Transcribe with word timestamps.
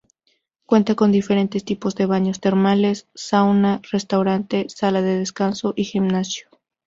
Cuenta 0.65 0.95
con 0.95 1.11
diferentes 1.11 1.63
tipos 1.63 1.93
de 1.93 2.07
baños 2.07 2.39
termales, 2.39 3.05
sauna, 3.13 3.81
restaurante, 3.91 4.65
sala 4.67 5.03
de 5.03 5.19
descanso 5.19 5.73
y 5.77 5.83
gimnasio. 5.83 6.47